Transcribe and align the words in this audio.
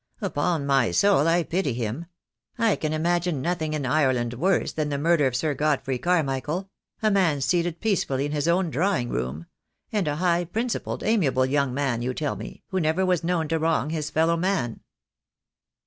Upon 0.19 0.65
my 0.65 0.89
soul 0.89 1.27
I 1.27 1.43
pity 1.43 1.73
him. 1.75 2.07
I 2.57 2.75
can 2.75 2.91
imagine 2.91 3.39
nothing 3.39 3.73
in 3.73 3.85
Ireland 3.85 4.33
worse 4.33 4.71
than 4.71 4.89
the 4.89 4.97
murder 4.97 5.27
of 5.27 5.35
Sir 5.35 5.53
Godfrey 5.53 5.99
Carmichael— 5.99 6.71
a 7.03 7.11
man 7.11 7.39
seated 7.39 7.79
peace 7.79 8.03
fully 8.03 8.25
in 8.25 8.31
his 8.31 8.47
own 8.47 8.71
drawing 8.71 9.09
room; 9.09 9.45
and 9.91 10.07
a 10.07 10.15
high 10.15 10.45
principled, 10.45 11.01
48 11.01 11.01
THE 11.01 11.05
DAY 11.05 11.07
WILL 11.07 11.17
COME. 11.17 11.19
amiable 11.19 11.45
young 11.45 11.73
man, 11.75 12.01
you 12.01 12.15
tell 12.15 12.35
me, 12.35 12.63
who 12.69 12.79
never 12.79 13.05
was 13.05 13.23
known 13.23 13.47
to 13.49 13.59
wrong 13.59 13.91
his 13.91 14.09
fellow 14.09 14.35
man." 14.35 14.79